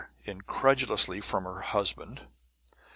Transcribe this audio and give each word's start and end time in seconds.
incredulously, 0.23 1.21
from 1.21 1.43
her 1.43 1.61
husband. 1.61 2.25